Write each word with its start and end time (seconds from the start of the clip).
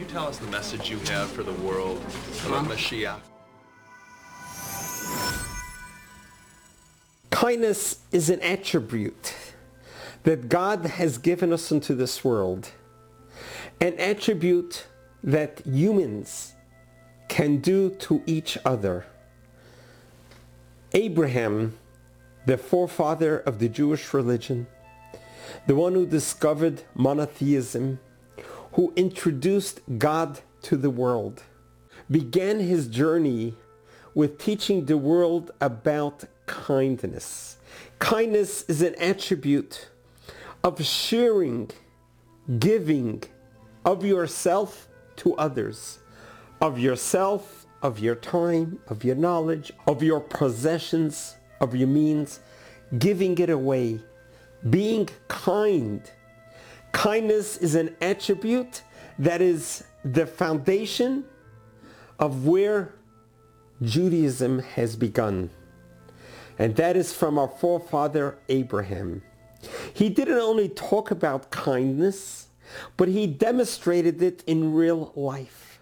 you 0.00 0.06
tell 0.06 0.26
us 0.28 0.38
the 0.38 0.46
message 0.46 0.88
you 0.88 0.98
have 1.12 1.30
for 1.30 1.42
the 1.42 1.52
world 1.52 1.98
about 2.46 2.64
Mashiach? 2.64 3.20
Kindness 7.28 7.98
is 8.10 8.30
an 8.30 8.40
attribute 8.40 9.34
that 10.22 10.48
God 10.48 10.86
has 10.86 11.18
given 11.18 11.52
us 11.52 11.70
into 11.70 11.94
this 11.94 12.24
world. 12.24 12.70
An 13.78 13.94
attribute 13.98 14.86
that 15.22 15.60
humans 15.66 16.54
can 17.28 17.58
do 17.58 17.90
to 17.90 18.22
each 18.24 18.56
other. 18.64 19.04
Abraham, 20.94 21.76
the 22.46 22.56
forefather 22.56 23.40
of 23.40 23.58
the 23.58 23.68
Jewish 23.68 24.14
religion, 24.14 24.66
the 25.66 25.74
one 25.74 25.92
who 25.92 26.06
discovered 26.06 26.84
monotheism, 26.94 27.98
who 28.72 28.92
introduced 28.96 29.80
God 29.98 30.40
to 30.62 30.76
the 30.76 30.90
world, 30.90 31.42
began 32.10 32.60
his 32.60 32.86
journey 32.86 33.54
with 34.14 34.38
teaching 34.38 34.86
the 34.86 34.98
world 34.98 35.50
about 35.60 36.24
kindness. 36.46 37.56
Kindness 37.98 38.64
is 38.68 38.82
an 38.82 38.94
attribute 38.96 39.88
of 40.64 40.84
sharing, 40.84 41.70
giving 42.58 43.22
of 43.84 44.04
yourself 44.04 44.88
to 45.16 45.34
others, 45.36 45.98
of 46.60 46.78
yourself, 46.78 47.66
of 47.82 47.98
your 47.98 48.14
time, 48.14 48.78
of 48.88 49.04
your 49.04 49.16
knowledge, 49.16 49.72
of 49.86 50.02
your 50.02 50.20
possessions, 50.20 51.36
of 51.60 51.74
your 51.74 51.88
means, 51.88 52.40
giving 52.98 53.38
it 53.38 53.50
away, 53.50 54.00
being 54.68 55.08
kind. 55.28 56.10
Kindness 56.92 57.56
is 57.58 57.74
an 57.74 57.96
attribute 58.00 58.82
that 59.18 59.40
is 59.40 59.84
the 60.04 60.26
foundation 60.26 61.24
of 62.18 62.46
where 62.46 62.94
Judaism 63.82 64.60
has 64.60 64.96
begun. 64.96 65.50
And 66.58 66.76
that 66.76 66.96
is 66.96 67.12
from 67.12 67.38
our 67.38 67.48
forefather 67.48 68.38
Abraham. 68.48 69.22
He 69.92 70.08
didn't 70.08 70.38
only 70.38 70.68
talk 70.68 71.10
about 71.10 71.50
kindness, 71.50 72.48
but 72.96 73.08
he 73.08 73.26
demonstrated 73.26 74.22
it 74.22 74.42
in 74.46 74.74
real 74.74 75.12
life. 75.14 75.80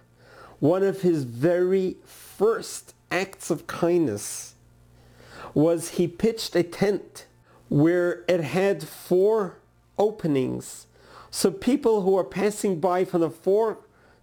One 0.60 0.82
of 0.82 1.02
his 1.02 1.24
very 1.24 1.96
first 2.04 2.94
acts 3.10 3.50
of 3.50 3.66
kindness 3.66 4.54
was 5.54 5.90
he 5.90 6.08
pitched 6.08 6.54
a 6.56 6.62
tent 6.62 7.26
where 7.68 8.24
it 8.28 8.40
had 8.40 8.82
four 8.82 9.58
openings. 9.98 10.86
So 11.30 11.50
people 11.50 12.02
who 12.02 12.16
are 12.16 12.24
passing 12.24 12.80
by 12.80 13.04
from 13.04 13.20
the 13.20 13.30
four 13.30 13.78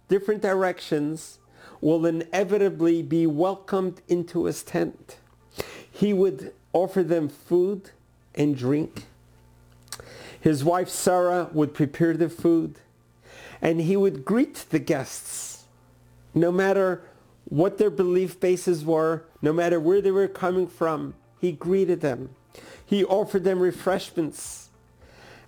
different 0.07 0.41
directions 0.41 1.39
will 1.81 2.05
inevitably 2.05 3.01
be 3.01 3.27
welcomed 3.27 4.01
into 4.07 4.45
his 4.45 4.63
tent. 4.63 5.17
He 5.89 6.13
would 6.13 6.53
offer 6.73 7.03
them 7.03 7.29
food 7.29 7.91
and 8.33 8.57
drink. 8.57 9.05
His 10.39 10.63
wife 10.63 10.89
Sarah 10.89 11.49
would 11.53 11.73
prepare 11.73 12.15
the 12.15 12.29
food 12.29 12.75
and 13.61 13.81
he 13.81 13.97
would 13.97 14.25
greet 14.25 14.65
the 14.69 14.79
guests 14.79 15.63
no 16.35 16.51
matter 16.51 17.01
what 17.45 17.77
their 17.77 17.89
belief 17.89 18.39
bases 18.39 18.83
were, 18.83 19.23
no 19.41 19.53
matter 19.53 19.79
where 19.79 20.01
they 20.01 20.11
were 20.11 20.27
coming 20.27 20.67
from. 20.67 21.15
He 21.39 21.51
greeted 21.51 22.01
them. 22.01 22.35
He 22.85 23.03
offered 23.03 23.43
them 23.43 23.59
refreshments. 23.59 24.64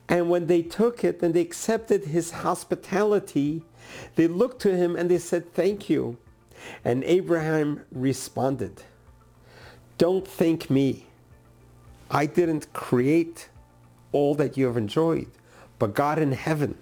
And 0.10 0.30
when 0.30 0.48
they 0.48 0.62
took 0.62 1.04
it 1.04 1.22
and 1.22 1.34
they 1.34 1.42
accepted 1.42 2.06
his 2.06 2.32
hospitality, 2.32 3.64
they 4.16 4.28
looked 4.28 4.62
to 4.62 4.76
him 4.76 4.96
and 4.96 5.12
they 5.12 5.18
said, 5.18 5.54
thank 5.54 5.90
you. 5.90 6.18
And 6.84 7.04
Abraham 7.04 7.84
responded, 7.92 8.84
don't 9.98 10.28
thank 10.28 10.70
me. 10.70 11.06
I 12.10 12.26
didn't 12.26 12.72
create 12.74 13.50
all 14.12 14.34
that 14.36 14.56
you 14.56 14.66
have 14.68 14.78
enjoyed, 14.78 15.28
but 15.78 15.94
God 15.94 16.20
in 16.20 16.32
heaven, 16.32 16.78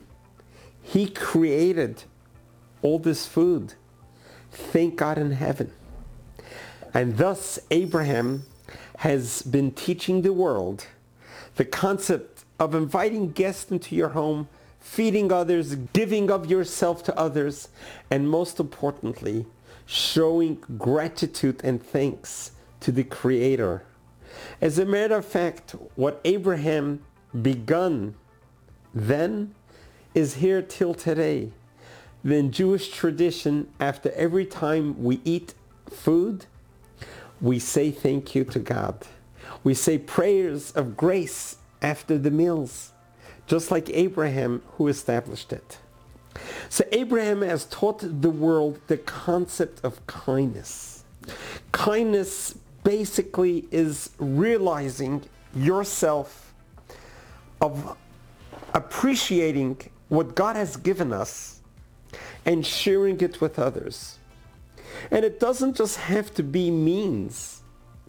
he 0.82 1.08
created 1.08 2.04
all 2.84 3.00
this 3.00 3.26
food. 3.26 3.74
Thank 4.52 4.98
God 4.98 5.18
in 5.18 5.32
heaven. 5.32 5.72
And 6.94 7.18
thus 7.18 7.60
Abraham 7.72 8.44
has 8.98 9.42
been 9.42 9.72
teaching 9.72 10.22
the 10.22 10.32
world 10.32 10.86
the 11.56 11.66
concept 11.66 12.35
of 12.60 12.76
inviting 12.76 13.32
guests 13.32 13.72
into 13.72 13.96
your 13.96 14.10
home, 14.10 14.48
feeding 14.80 15.32
others, 15.32 15.76
giving 15.94 16.32
of 16.32 16.50
yourself 16.50 17.04
to 17.04 17.18
others, 17.18 17.70
and 18.10 18.30
most 18.30 18.60
importantly, 18.60 19.46
showing 19.86 20.64
gratitude 20.78 21.62
and 21.64 21.82
thanks 21.84 22.52
to 22.80 22.92
the 22.92 23.04
Creator. 23.04 23.84
As 24.62 24.80
a 24.80 24.86
matter 24.86 25.16
of 25.16 25.26
fact, 25.26 25.76
what 25.96 26.22
Abraham 26.24 27.02
begun 27.42 28.16
then 28.94 29.54
is 30.14 30.36
here 30.36 30.62
till 30.62 30.94
today. 30.94 31.52
In 32.24 32.52
Jewish 32.52 32.90
tradition, 32.90 33.70
after 33.80 34.12
every 34.12 34.46
time 34.46 35.04
we 35.04 35.20
eat 35.26 35.54
food, 35.90 36.46
we 37.42 37.60
say 37.60 37.92
thank 37.92 38.34
you 38.34 38.44
to 38.46 38.60
God. 38.60 39.06
We 39.64 39.74
say 39.74 39.98
prayers 39.98 40.72
of 40.72 40.98
grace 40.98 41.58
after 41.82 42.18
the 42.18 42.32
meals, 42.32 42.92
just 43.48 43.72
like 43.72 43.90
Abraham 43.90 44.62
who 44.74 44.88
established 44.88 45.54
it. 45.54 45.78
So 46.70 46.84
Abraham 46.92 47.42
has 47.42 47.66
taught 47.66 48.00
the 48.22 48.30
world 48.30 48.80
the 48.88 48.98
concept 48.98 49.84
of 49.84 50.06
kindness. 50.08 51.04
Kindness 51.72 52.58
basically 52.84 53.68
is 53.72 54.12
realizing 54.18 55.24
yourself 55.56 56.54
of 57.62 57.98
appreciating 58.74 59.78
what 60.10 60.36
God 60.36 60.56
has 60.56 60.78
given 60.78 61.14
us 61.14 61.62
and 62.46 62.66
sharing 62.66 63.20
it 63.22 63.42
with 63.42 63.58
others. 63.58 64.20
And 65.10 65.26
it 65.26 65.40
doesn't 65.40 65.76
just 65.76 65.98
have 65.98 66.34
to 66.36 66.44
be 66.44 66.70
means. 66.70 67.62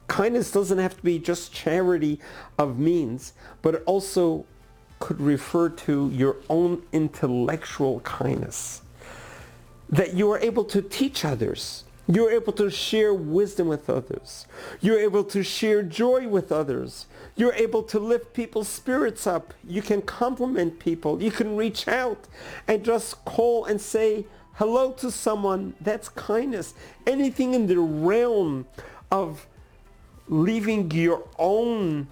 Kindness 0.08 0.50
doesn't 0.50 0.78
have 0.78 0.96
to 0.96 1.02
be 1.02 1.18
just 1.18 1.52
charity 1.52 2.20
of 2.58 2.78
means, 2.78 3.32
but 3.62 3.74
it 3.74 3.82
also 3.86 4.44
could 4.98 5.20
refer 5.20 5.68
to 5.68 6.10
your 6.12 6.36
own 6.48 6.82
intellectual 6.92 8.00
kindness. 8.00 8.82
That 9.88 10.14
you 10.14 10.30
are 10.32 10.38
able 10.38 10.64
to 10.64 10.82
teach 10.82 11.24
others. 11.24 11.84
You're 12.08 12.30
able 12.30 12.52
to 12.54 12.70
share 12.70 13.12
wisdom 13.12 13.66
with 13.66 13.90
others. 13.90 14.46
You're 14.80 15.00
able 15.00 15.24
to 15.24 15.42
share 15.42 15.82
joy 15.82 16.28
with 16.28 16.52
others. 16.52 17.06
You're 17.34 17.54
able 17.54 17.82
to 17.84 17.98
lift 17.98 18.32
people's 18.32 18.68
spirits 18.68 19.26
up. 19.26 19.52
You 19.66 19.82
can 19.82 20.02
compliment 20.02 20.78
people. 20.78 21.20
You 21.20 21.32
can 21.32 21.56
reach 21.56 21.88
out 21.88 22.28
and 22.68 22.84
just 22.84 23.24
call 23.24 23.64
and 23.64 23.80
say 23.80 24.26
hello 24.54 24.92
to 24.92 25.10
someone. 25.10 25.74
That's 25.80 26.08
kindness. 26.08 26.74
Anything 27.06 27.54
in 27.54 27.66
the 27.66 27.78
realm 27.80 28.66
of 29.10 29.46
leaving 30.28 30.90
your 30.90 31.22
own 31.38 32.06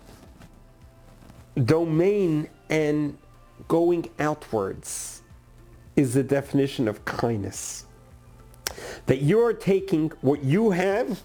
domain 1.65 2.49
and 2.71 3.17
going 3.69 4.09
outwards 4.19 5.23
is 5.97 6.15
the 6.15 6.23
definition 6.23 6.89
of 6.89 7.05
kindness. 7.05 7.87
That 9.07 9.23
you're 9.23 9.53
taking 9.53 10.11
what 10.21 10.43
you 10.43 10.71
have 10.71 11.21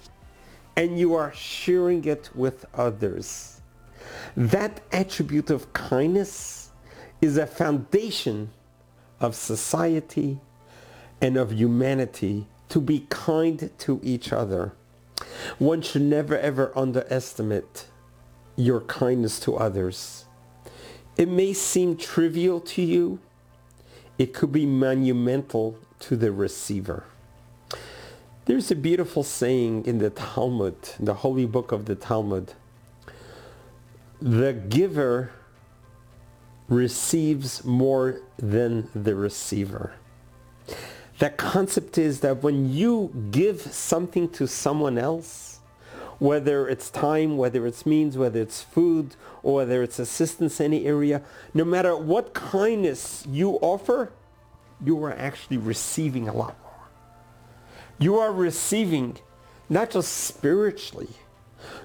and 0.75 0.97
you 0.97 1.15
are 1.15 1.33
sharing 1.33 2.05
it 2.05 2.29
with 2.35 2.65
others. 2.73 3.61
That 4.37 4.81
attribute 4.91 5.49
of 5.49 5.73
kindness 5.73 6.71
is 7.21 7.37
a 7.37 7.47
foundation 7.47 8.49
of 9.19 9.35
society 9.35 10.39
and 11.21 11.37
of 11.37 11.51
humanity 11.51 12.47
to 12.69 12.79
be 12.79 13.05
kind 13.09 13.69
to 13.79 13.99
each 14.03 14.31
other. 14.31 14.73
One 15.57 15.81
should 15.81 16.03
never 16.03 16.37
ever 16.37 16.71
underestimate 16.77 17.87
your 18.55 18.81
kindness 18.81 19.39
to 19.41 19.55
others. 19.55 20.25
It 21.17 21.27
may 21.27 21.53
seem 21.53 21.97
trivial 21.97 22.59
to 22.61 22.81
you. 22.81 23.19
It 24.17 24.33
could 24.33 24.51
be 24.51 24.65
monumental 24.65 25.77
to 26.01 26.15
the 26.15 26.31
receiver. 26.31 27.05
There's 28.45 28.71
a 28.71 28.75
beautiful 28.75 29.23
saying 29.23 29.85
in 29.85 29.99
the 29.99 30.09
Talmud, 30.09 30.75
the 30.99 31.13
holy 31.15 31.45
book 31.45 31.71
of 31.71 31.85
the 31.85 31.95
Talmud. 31.95 32.53
The 34.21 34.53
giver 34.53 35.31
receives 36.67 37.63
more 37.63 38.21
than 38.37 38.89
the 38.95 39.15
receiver. 39.15 39.93
The 41.19 41.29
concept 41.29 41.97
is 41.97 42.21
that 42.21 42.43
when 42.43 42.73
you 42.73 43.11
give 43.29 43.61
something 43.61 44.29
to 44.31 44.47
someone 44.47 44.97
else, 44.97 45.59
whether 46.17 46.67
it's 46.67 46.89
time, 46.89 47.37
whether 47.37 47.67
it's 47.67 47.85
means, 47.85 48.17
whether 48.17 48.41
it's 48.41 48.61
food, 48.61 49.17
or 49.43 49.55
whether 49.55 49.83
it's 49.83 49.99
assistance 49.99 50.61
in 50.61 50.67
any 50.67 50.85
area, 50.85 51.21
no 51.53 51.65
matter 51.65 51.95
what 51.95 52.33
kindness 52.33 53.25
you 53.27 53.51
offer, 53.61 54.13
you 54.83 55.03
are 55.03 55.11
actually 55.11 55.57
receiving 55.57 56.29
a 56.29 56.33
lot 56.33 56.55
more. 56.61 56.87
You 57.99 58.17
are 58.17 58.31
receiving 58.31 59.17
not 59.67 59.89
just 59.89 60.11
spiritually, 60.13 61.09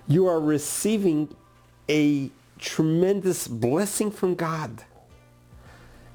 you 0.07 0.29
are 0.29 0.41
receiving 0.41 1.35
a 1.89 2.31
tremendous 2.61 3.49
blessing 3.49 4.13
from 4.13 4.37
God 4.37 4.85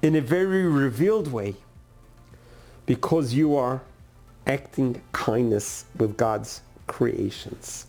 in 0.02 0.16
a 0.16 0.22
very 0.22 0.64
revealed 0.64 1.34
way 1.34 1.56
because 2.90 3.36
you 3.36 3.56
are 3.56 3.80
acting 4.48 5.00
kindness 5.12 5.86
with 6.00 6.18
God's 6.18 6.62
creations. 6.88 7.86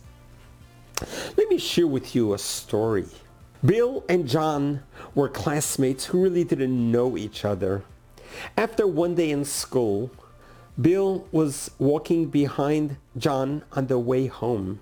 Let 1.35 1.49
me 1.49 1.57
share 1.57 1.87
with 1.87 2.13
you 2.13 2.35
a 2.35 2.37
story. 2.37 3.07
Bill 3.65 4.03
and 4.07 4.27
John 4.27 4.83
were 5.15 5.27
classmates 5.27 6.05
who 6.05 6.21
really 6.21 6.43
didn't 6.43 6.91
know 6.91 7.17
each 7.17 7.43
other. 7.43 7.83
After 8.55 8.85
one 8.85 9.15
day 9.15 9.31
in 9.31 9.43
school, 9.43 10.11
Bill 10.79 11.27
was 11.31 11.71
walking 11.79 12.27
behind 12.27 12.97
John 13.17 13.63
on 13.71 13.87
the 13.87 13.97
way 13.97 14.27
home. 14.27 14.81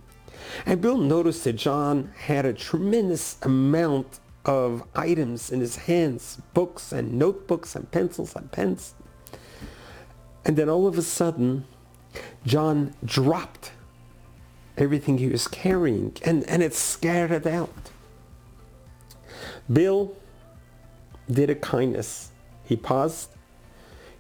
And 0.66 0.82
Bill 0.82 0.98
noticed 0.98 1.46
that 1.46 1.54
John 1.54 2.12
had 2.18 2.46
a 2.46 2.52
tremendous 2.52 3.38
amount 3.42 4.20
of 4.44 4.84
items 4.94 5.50
in 5.50 5.62
his 5.62 5.78
hands, 5.78 6.42
books 6.54 6.92
and 6.92 7.14
notebooks 7.14 7.74
and 7.74 7.90
pencils 7.90 8.36
and 8.36 8.52
pens. 8.52 8.96
And 10.50 10.58
then 10.58 10.68
all 10.68 10.88
of 10.88 10.98
a 10.98 11.04
sudden, 11.04 11.66
John 12.44 12.96
dropped 13.06 13.72
everything 14.80 15.20
he 15.20 15.28
was 15.28 15.48
carrying 15.48 16.18
and, 16.26 16.44
and 16.50 16.64
it 16.64 16.74
scattered 16.74 17.46
out. 17.46 17.92
Bill 19.72 20.16
did 21.30 21.52
a 21.52 21.56
kindness. 21.56 22.32
He 22.66 22.76
paused, 22.76 23.30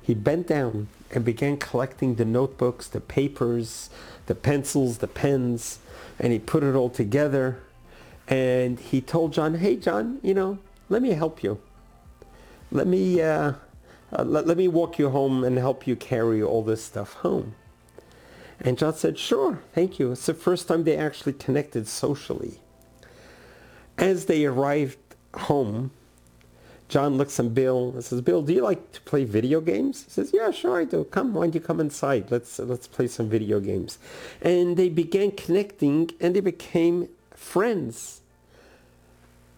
he 0.03 0.13
bent 0.13 0.45
down 0.45 0.89
and 1.09 1.25
began 1.25 1.57
collecting 1.57 2.13
the 2.13 2.25
notebooks, 2.25 2.87
the 2.87 3.01
papers, 3.01 3.89
the 4.27 4.35
pencils, 4.35 4.99
the 4.99 5.07
pens, 5.07 5.79
and 6.19 6.31
he 6.31 6.37
put 6.37 6.61
it 6.61 6.75
all 6.75 6.91
together. 6.91 7.57
And 8.27 8.79
he 8.79 9.01
told 9.01 9.33
John, 9.33 9.55
hey, 9.55 9.77
John, 9.77 10.19
you 10.21 10.35
know, 10.35 10.59
let 10.89 11.01
me 11.01 11.09
help 11.09 11.41
you. 11.41 11.59
Let 12.71 12.85
me, 12.85 13.19
uh, 13.19 13.53
uh, 14.11 14.23
let, 14.23 14.47
let 14.47 14.57
me 14.57 14.67
walk 14.67 14.97
you 15.00 15.09
home 15.09 15.44
and 15.44 15.57
help 15.57 15.85
you 15.88 15.95
carry 15.95 16.41
all 16.41 16.63
this 16.63 16.83
stuff 16.83 17.13
home. 17.13 17.56
And 18.59 18.77
John 18.77 18.94
said, 18.94 19.17
sure, 19.17 19.61
thank 19.73 20.00
you. 20.00 20.11
It's 20.11 20.25
the 20.25 20.33
first 20.33 20.67
time 20.67 20.83
they 20.83 20.97
actually 20.97 21.33
connected 21.33 21.88
socially. 21.88 22.59
As 23.97 24.25
they 24.25 24.45
arrived 24.45 24.97
home, 25.33 25.91
John 26.89 27.17
looks 27.17 27.39
at 27.39 27.53
Bill 27.53 27.91
and 27.94 28.03
says, 28.03 28.19
Bill, 28.21 28.41
do 28.41 28.51
you 28.51 28.61
like 28.63 28.91
to 28.94 29.01
play 29.01 29.23
video 29.23 29.61
games? 29.61 30.06
He 30.06 30.09
says, 30.09 30.31
yeah, 30.33 30.50
sure 30.50 30.81
I 30.81 30.85
do. 30.85 31.03
Come, 31.05 31.35
why 31.35 31.44
don't 31.44 31.55
you 31.55 31.62
come 31.62 31.79
inside? 31.79 32.31
Let's, 32.31 32.57
let's 32.57 32.88
play 32.88 33.07
some 33.07 33.29
video 33.29 33.59
games. 33.59 34.00
And 34.41 34.75
they 34.75 34.89
began 34.89 35.31
connecting 35.31 36.09
and 36.19 36.35
they 36.35 36.39
became 36.39 37.09
friends. 37.31 38.21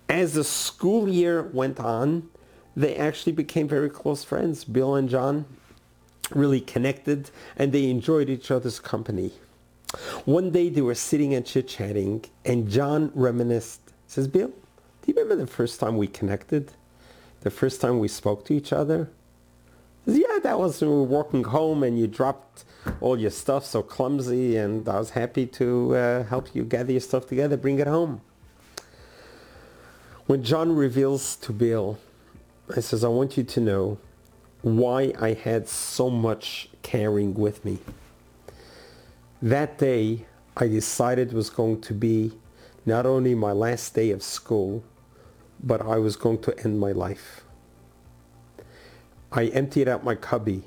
As 0.09 0.33
the 0.33 0.43
school 0.43 1.07
year 1.07 1.41
went 1.41 1.79
on, 1.79 2.29
they 2.75 2.95
actually 2.95 3.33
became 3.33 3.67
very 3.67 3.89
close 3.89 4.23
friends. 4.23 4.63
Bill 4.63 4.95
and 4.95 5.09
John 5.09 5.45
really 6.31 6.61
connected 6.61 7.29
and 7.57 7.71
they 7.71 7.89
enjoyed 7.89 8.29
each 8.29 8.51
other's 8.51 8.79
company. 8.79 9.31
One 10.23 10.51
day 10.51 10.69
they 10.69 10.81
were 10.81 10.95
sitting 10.95 11.33
and 11.33 11.45
chit-chatting 11.45 12.25
and 12.45 12.69
John 12.69 13.11
reminisced, 13.13 13.81
says, 14.07 14.27
Bill, 14.27 14.47
do 14.47 15.07
you 15.07 15.13
remember 15.13 15.35
the 15.35 15.47
first 15.47 15.79
time 15.79 15.97
we 15.97 16.07
connected? 16.07 16.71
the 17.41 17.49
first 17.49 17.81
time 17.81 17.99
we 17.99 18.07
spoke 18.07 18.45
to 18.45 18.53
each 18.53 18.71
other? 18.71 19.09
Says, 20.05 20.17
Yeah, 20.17 20.39
that 20.41 20.59
was 20.59 20.79
when 20.81 20.89
we 20.89 20.95
were 20.95 21.03
walking 21.03 21.43
home 21.43 21.83
and 21.83 21.99
you 21.99 22.07
dropped 22.07 22.63
all 22.99 23.19
your 23.19 23.29
stuff 23.29 23.65
so 23.65 23.83
clumsy 23.83 24.57
and 24.57 24.87
I 24.87 24.97
was 24.97 25.11
happy 25.11 25.45
to 25.47 25.95
uh, 25.95 26.23
help 26.23 26.55
you 26.55 26.63
gather 26.63 26.91
your 26.91 27.01
stuff 27.01 27.27
together, 27.27 27.57
bring 27.57 27.79
it 27.79 27.87
home. 27.87 28.21
When 30.25 30.43
John 30.43 30.75
reveals 30.75 31.35
to 31.37 31.51
Bill, 31.51 31.99
he 32.73 32.81
says, 32.81 33.03
I 33.03 33.09
want 33.09 33.37
you 33.37 33.43
to 33.43 33.59
know 33.59 33.97
why 34.61 35.13
I 35.19 35.33
had 35.33 35.67
so 35.67 36.09
much 36.09 36.69
caring 36.81 37.33
with 37.33 37.65
me. 37.65 37.79
That 39.41 39.77
day, 39.77 40.25
I 40.55 40.67
decided 40.67 41.33
was 41.33 41.49
going 41.49 41.81
to 41.81 41.93
be 41.93 42.33
not 42.85 43.05
only 43.05 43.35
my 43.35 43.51
last 43.51 43.95
day 43.95 44.11
of 44.11 44.21
school, 44.21 44.83
but 45.63 45.81
I 45.81 45.97
was 45.97 46.15
going 46.15 46.39
to 46.43 46.59
end 46.59 46.79
my 46.79 46.91
life. 46.91 47.43
I 49.31 49.45
emptied 49.47 49.87
out 49.87 50.03
my 50.03 50.15
cubby 50.15 50.63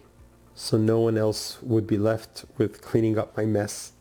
so 0.55 0.79
no 0.79 1.01
one 1.01 1.19
else 1.19 1.59
would 1.63 1.87
be 1.87 1.99
left 1.99 2.45
with 2.57 2.81
cleaning 2.81 3.19
up 3.19 3.37
my 3.37 3.45
mess. 3.45 3.93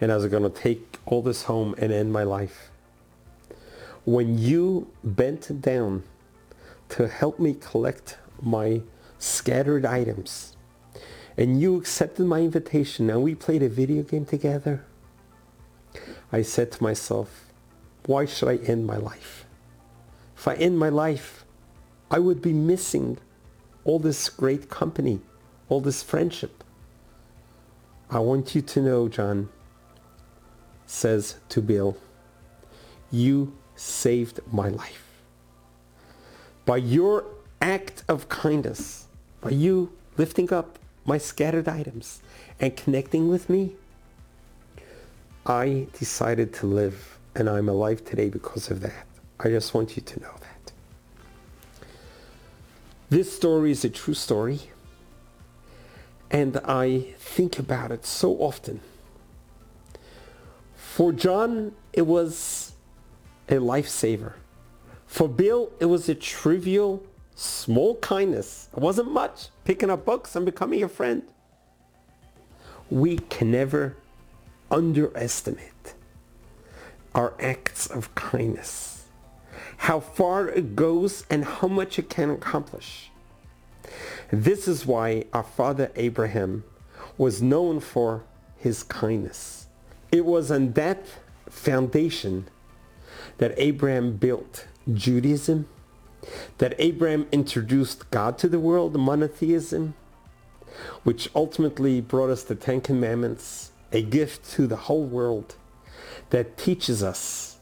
And 0.00 0.10
I 0.10 0.16
was 0.16 0.26
going 0.26 0.42
to 0.42 0.50
take 0.50 0.98
all 1.06 1.22
this 1.22 1.44
home 1.44 1.74
and 1.78 1.92
end 1.92 2.12
my 2.12 2.22
life. 2.22 2.70
When 4.04 4.38
you 4.38 4.90
bent 5.04 5.60
down 5.60 6.04
to 6.90 7.08
help 7.08 7.38
me 7.38 7.54
collect 7.54 8.18
my 8.40 8.82
scattered 9.18 9.84
items 9.84 10.56
and 11.36 11.60
you 11.60 11.76
accepted 11.76 12.26
my 12.26 12.40
invitation 12.40 13.10
and 13.10 13.22
we 13.22 13.34
played 13.34 13.62
a 13.62 13.68
video 13.68 14.02
game 14.02 14.24
together, 14.24 14.84
I 16.32 16.42
said 16.42 16.72
to 16.72 16.82
myself, 16.82 17.52
why 18.06 18.24
should 18.24 18.48
I 18.48 18.56
end 18.56 18.86
my 18.86 18.96
life? 18.96 19.44
If 20.36 20.48
I 20.48 20.54
end 20.54 20.78
my 20.78 20.88
life, 20.88 21.44
I 22.10 22.18
would 22.18 22.40
be 22.40 22.52
missing 22.52 23.18
all 23.84 23.98
this 23.98 24.28
great 24.28 24.68
company, 24.68 25.20
all 25.68 25.80
this 25.80 26.02
friendship. 26.02 26.64
I 28.10 28.20
want 28.20 28.54
you 28.54 28.62
to 28.62 28.82
know, 28.82 29.08
John, 29.08 29.48
says 30.86 31.36
to 31.50 31.60
Bill, 31.60 31.96
you 33.10 33.56
saved 33.74 34.40
my 34.50 34.68
life. 34.68 35.05
By 36.66 36.78
your 36.78 37.24
act 37.62 38.02
of 38.08 38.28
kindness, 38.28 39.06
by 39.40 39.50
you 39.50 39.92
lifting 40.16 40.52
up 40.52 40.78
my 41.04 41.16
scattered 41.16 41.68
items 41.68 42.20
and 42.60 42.76
connecting 42.76 43.28
with 43.28 43.48
me, 43.48 43.76
I 45.46 45.86
decided 45.96 46.52
to 46.54 46.66
live 46.66 47.18
and 47.36 47.48
I'm 47.48 47.68
alive 47.68 48.04
today 48.04 48.28
because 48.28 48.68
of 48.68 48.80
that. 48.80 49.06
I 49.38 49.48
just 49.48 49.74
want 49.74 49.96
you 49.96 50.02
to 50.02 50.20
know 50.20 50.34
that. 50.40 50.72
This 53.10 53.34
story 53.36 53.70
is 53.70 53.84
a 53.84 53.90
true 53.90 54.14
story 54.14 54.60
and 56.32 56.56
I 56.64 57.14
think 57.18 57.60
about 57.60 57.92
it 57.92 58.04
so 58.04 58.32
often. 58.38 58.80
For 60.74 61.12
John, 61.12 61.76
it 61.92 62.06
was 62.06 62.72
a 63.48 63.54
lifesaver. 63.54 64.32
For 65.06 65.28
Bill, 65.28 65.72
it 65.80 65.86
was 65.86 66.08
a 66.08 66.14
trivial, 66.14 67.04
small 67.34 67.96
kindness. 67.96 68.68
It 68.76 68.80
wasn't 68.80 69.10
much, 69.12 69.48
picking 69.64 69.90
up 69.90 70.04
books 70.04 70.36
and 70.36 70.44
becoming 70.44 70.82
a 70.82 70.88
friend. 70.88 71.22
We 72.90 73.18
can 73.18 73.50
never 73.50 73.96
underestimate 74.70 75.94
our 77.14 77.34
acts 77.40 77.86
of 77.86 78.14
kindness 78.14 78.96
how 79.78 80.00
far 80.00 80.48
it 80.48 80.74
goes 80.74 81.24
and 81.30 81.44
how 81.44 81.68
much 81.68 81.98
it 81.98 82.08
can 82.08 82.30
accomplish. 82.30 83.10
This 84.30 84.66
is 84.66 84.86
why 84.86 85.24
our 85.32 85.42
father 85.42 85.92
Abraham 85.96 86.64
was 87.16 87.42
known 87.42 87.80
for 87.80 88.24
his 88.56 88.82
kindness. 88.82 89.66
It 90.10 90.24
was 90.24 90.50
on 90.50 90.72
that 90.72 91.06
foundation 91.48 92.48
that 93.38 93.54
Abraham 93.56 94.16
built 94.16 94.66
Judaism, 94.92 95.66
that 96.58 96.74
Abraham 96.78 97.26
introduced 97.32 98.10
God 98.10 98.38
to 98.38 98.48
the 98.48 98.58
world, 98.58 98.94
monotheism, 98.94 99.94
which 101.02 101.28
ultimately 101.34 102.00
brought 102.00 102.30
us 102.30 102.42
the 102.42 102.54
Ten 102.54 102.80
Commandments, 102.80 103.72
a 103.92 104.02
gift 104.02 104.50
to 104.52 104.66
the 104.66 104.76
whole 104.76 105.04
world 105.04 105.56
that 106.30 106.56
teaches 106.56 107.02
us 107.02 107.58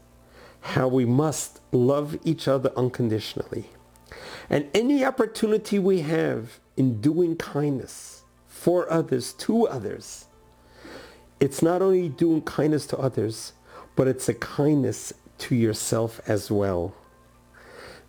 how 0.61 0.87
we 0.87 1.05
must 1.05 1.61
love 1.71 2.17
each 2.23 2.47
other 2.47 2.71
unconditionally. 2.75 3.69
And 4.49 4.67
any 4.73 5.05
opportunity 5.05 5.79
we 5.79 6.01
have 6.01 6.59
in 6.75 7.01
doing 7.01 7.35
kindness 7.35 8.23
for 8.47 8.91
others, 8.91 9.33
to 9.33 9.67
others, 9.67 10.25
it's 11.39 11.61
not 11.61 11.81
only 11.81 12.09
doing 12.09 12.41
kindness 12.41 12.87
to 12.87 12.97
others, 12.97 13.53
but 13.95 14.07
it's 14.07 14.27
a 14.27 14.33
kindness 14.33 15.13
to 15.37 15.55
yourself 15.55 16.19
as 16.27 16.49
well. 16.49 16.93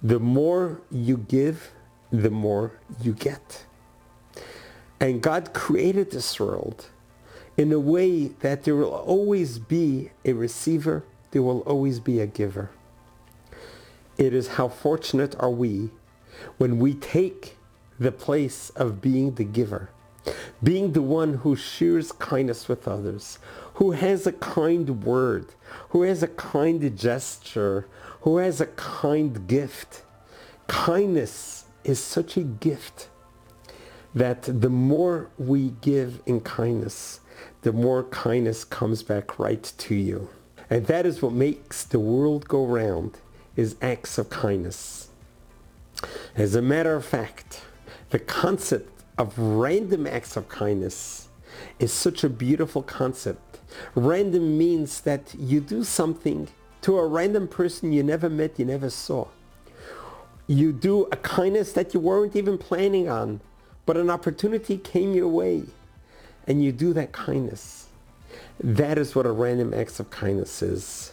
The 0.06 0.20
more 0.20 0.80
you 0.90 1.16
give, 1.16 1.72
the 2.12 2.30
more 2.30 2.72
you 3.02 3.12
get. 3.12 3.64
And 5.00 5.20
God 5.20 5.52
created 5.52 6.10
this 6.10 6.38
world 6.38 6.86
in 7.56 7.72
a 7.72 7.80
way 7.80 8.28
that 8.40 8.64
there 8.64 8.76
will 8.76 8.94
always 8.94 9.58
be 9.58 10.10
a 10.24 10.32
receiver 10.32 11.04
there 11.36 11.42
will 11.42 11.60
always 11.60 12.00
be 12.00 12.18
a 12.20 12.26
giver. 12.26 12.70
It 14.16 14.32
is 14.32 14.56
how 14.56 14.68
fortunate 14.68 15.36
are 15.38 15.50
we 15.50 15.90
when 16.56 16.78
we 16.78 16.94
take 16.94 17.58
the 17.98 18.10
place 18.10 18.70
of 18.70 19.02
being 19.02 19.34
the 19.34 19.44
giver, 19.44 19.90
being 20.62 20.92
the 20.92 21.02
one 21.02 21.34
who 21.34 21.54
shares 21.54 22.10
kindness 22.12 22.68
with 22.68 22.88
others, 22.88 23.38
who 23.74 23.90
has 23.90 24.26
a 24.26 24.32
kind 24.32 25.04
word, 25.04 25.48
who 25.90 26.04
has 26.04 26.22
a 26.22 26.28
kind 26.28 26.96
gesture, 26.96 27.86
who 28.26 28.38
has 28.38 28.60
a 28.60 28.66
kind 28.66 29.46
gift. 29.46 30.02
Kindness 30.66 31.66
is 31.84 32.02
such 32.02 32.36
a 32.36 32.42
gift 32.42 33.08
that 34.16 34.42
the 34.42 34.68
more 34.68 35.30
we 35.38 35.74
give 35.80 36.20
in 36.26 36.40
kindness, 36.40 37.20
the 37.62 37.72
more 37.72 38.02
kindness 38.02 38.64
comes 38.64 39.04
back 39.04 39.38
right 39.38 39.72
to 39.78 39.94
you. 39.94 40.28
And 40.68 40.86
that 40.86 41.06
is 41.06 41.22
what 41.22 41.34
makes 41.34 41.84
the 41.84 42.00
world 42.00 42.48
go 42.48 42.66
round, 42.66 43.18
is 43.54 43.76
acts 43.80 44.18
of 44.18 44.28
kindness. 44.28 45.08
As 46.34 46.56
a 46.56 46.62
matter 46.62 46.96
of 46.96 47.04
fact, 47.04 47.62
the 48.10 48.18
concept 48.18 49.04
of 49.16 49.38
random 49.38 50.04
acts 50.04 50.36
of 50.36 50.48
kindness 50.48 51.28
is 51.78 51.92
such 51.92 52.24
a 52.24 52.28
beautiful 52.28 52.82
concept. 52.82 53.60
Random 53.94 54.58
means 54.58 55.02
that 55.02 55.32
you 55.38 55.60
do 55.60 55.84
something 55.84 56.48
to 56.86 56.98
a 56.98 57.04
random 57.04 57.48
person 57.48 57.92
you 57.92 58.00
never 58.00 58.30
met, 58.30 58.60
you 58.60 58.64
never 58.64 58.88
saw. 58.88 59.26
You 60.46 60.72
do 60.72 61.08
a 61.10 61.16
kindness 61.16 61.72
that 61.72 61.92
you 61.92 61.98
weren't 61.98 62.36
even 62.36 62.58
planning 62.58 63.08
on, 63.08 63.40
but 63.86 63.96
an 63.96 64.08
opportunity 64.08 64.78
came 64.78 65.12
your 65.12 65.26
way 65.26 65.64
and 66.46 66.62
you 66.62 66.70
do 66.70 66.92
that 66.92 67.10
kindness. 67.10 67.88
That 68.60 68.98
is 68.98 69.16
what 69.16 69.26
a 69.26 69.32
random 69.32 69.74
act 69.74 69.98
of 69.98 70.10
kindness 70.10 70.62
is. 70.62 71.12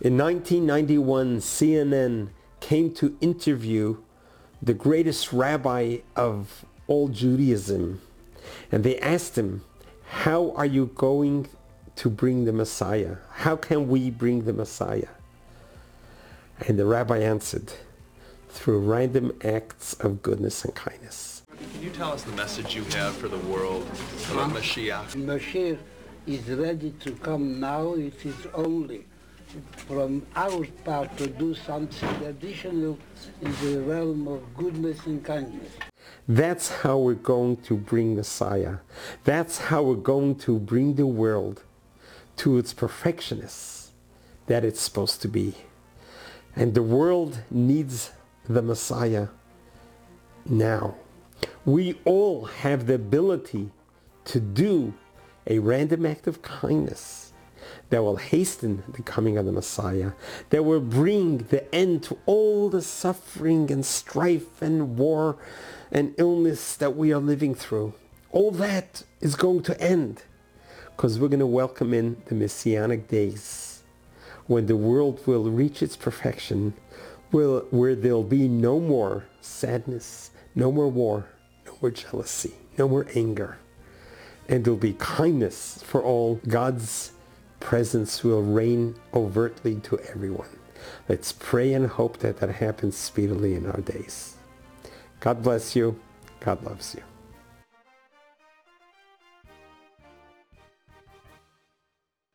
In 0.00 0.16
1991, 0.16 1.38
CNN 1.38 2.28
came 2.60 2.94
to 2.94 3.16
interview 3.20 3.96
the 4.62 4.74
greatest 4.74 5.32
rabbi 5.32 5.96
of 6.14 6.64
all 6.86 7.08
Judaism. 7.08 8.00
And 8.70 8.84
they 8.84 8.96
asked 9.00 9.36
him, 9.36 9.64
how 10.06 10.52
are 10.52 10.66
you 10.66 10.92
going 10.94 11.48
to 11.98 12.08
bring 12.08 12.44
the 12.44 12.52
Messiah? 12.52 13.16
How 13.32 13.56
can 13.56 13.88
we 13.88 14.08
bring 14.10 14.44
the 14.44 14.52
Messiah? 14.52 15.08
And 16.66 16.78
the 16.78 16.86
rabbi 16.86 17.18
answered, 17.18 17.72
through 18.48 18.78
random 18.78 19.32
acts 19.42 19.94
of 19.94 20.22
goodness 20.22 20.64
and 20.64 20.74
kindness. 20.76 21.42
Can 21.72 21.82
you 21.82 21.90
tell 21.90 22.12
us 22.12 22.22
the 22.22 22.32
message 22.32 22.76
you 22.76 22.84
have 22.84 23.16
for 23.16 23.26
the 23.26 23.38
world 23.38 23.84
about 24.30 24.50
Mashiach? 24.52 25.10
The 25.10 25.18
Mashiach 25.18 25.78
is 26.26 26.48
ready 26.48 26.92
to 27.00 27.12
come 27.16 27.58
now. 27.58 27.94
It 27.94 28.24
is 28.24 28.46
only 28.54 29.04
from 29.88 30.24
our 30.36 30.64
part 30.84 31.16
to 31.18 31.26
do 31.26 31.52
something 31.52 32.24
additional 32.24 32.96
in 33.42 33.52
the 33.62 33.80
realm 33.82 34.28
of 34.28 34.40
goodness 34.54 35.04
and 35.06 35.24
kindness. 35.24 35.72
That's 36.28 36.70
how 36.70 36.98
we're 36.98 37.14
going 37.14 37.56
to 37.68 37.76
bring 37.76 38.14
Messiah. 38.14 38.76
That's 39.24 39.58
how 39.58 39.82
we're 39.82 40.06
going 40.14 40.36
to 40.46 40.60
bring 40.60 40.94
the 40.94 41.06
world 41.06 41.64
to 42.38 42.58
its 42.58 42.72
perfectionness 42.74 43.88
that 44.46 44.64
it's 44.64 44.80
supposed 44.80 45.22
to 45.22 45.28
be. 45.28 45.54
And 46.56 46.74
the 46.74 46.82
world 46.82 47.40
needs 47.50 48.12
the 48.48 48.62
Messiah 48.62 49.28
now. 50.46 50.96
We 51.64 52.00
all 52.04 52.46
have 52.46 52.86
the 52.86 52.94
ability 52.94 53.70
to 54.26 54.40
do 54.40 54.94
a 55.46 55.58
random 55.58 56.06
act 56.06 56.26
of 56.26 56.42
kindness 56.42 57.32
that 57.90 58.02
will 58.02 58.16
hasten 58.16 58.82
the 58.88 59.02
coming 59.02 59.36
of 59.36 59.46
the 59.46 59.52
Messiah, 59.52 60.12
that 60.50 60.64
will 60.64 60.80
bring 60.80 61.38
the 61.38 61.72
end 61.74 62.02
to 62.04 62.18
all 62.26 62.70
the 62.70 62.82
suffering 62.82 63.70
and 63.70 63.84
strife 63.84 64.62
and 64.62 64.96
war 64.96 65.36
and 65.90 66.14
illness 66.18 66.76
that 66.76 66.96
we 66.96 67.12
are 67.12 67.20
living 67.20 67.54
through. 67.54 67.94
All 68.30 68.50
that 68.52 69.04
is 69.20 69.36
going 69.36 69.62
to 69.62 69.80
end 69.80 70.22
because 70.98 71.20
we're 71.20 71.28
going 71.28 71.38
to 71.38 71.46
welcome 71.46 71.94
in 71.94 72.20
the 72.26 72.34
Messianic 72.34 73.06
days 73.06 73.84
when 74.48 74.66
the 74.66 74.76
world 74.76 75.24
will 75.28 75.44
reach 75.44 75.80
its 75.80 75.94
perfection, 75.94 76.74
will, 77.30 77.60
where 77.70 77.94
there'll 77.94 78.24
be 78.24 78.48
no 78.48 78.80
more 78.80 79.24
sadness, 79.40 80.32
no 80.56 80.72
more 80.72 80.88
war, 80.88 81.28
no 81.64 81.78
more 81.80 81.92
jealousy, 81.92 82.52
no 82.76 82.88
more 82.88 83.06
anger. 83.14 83.58
And 84.48 84.64
there'll 84.64 84.76
be 84.76 84.94
kindness 84.94 85.80
for 85.86 86.02
all. 86.02 86.40
God's 86.48 87.12
presence 87.60 88.24
will 88.24 88.42
reign 88.42 88.96
overtly 89.14 89.76
to 89.76 90.00
everyone. 90.00 90.48
Let's 91.08 91.30
pray 91.30 91.74
and 91.74 91.86
hope 91.86 92.18
that 92.18 92.38
that 92.38 92.50
happens 92.56 92.96
speedily 92.96 93.54
in 93.54 93.66
our 93.66 93.82
days. 93.82 94.34
God 95.20 95.44
bless 95.44 95.76
you. 95.76 96.00
God 96.40 96.64
loves 96.64 96.96
you. 96.96 97.07